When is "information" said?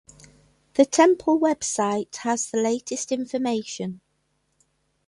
3.11-4.01